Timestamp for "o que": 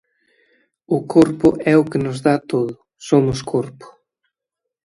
1.81-1.99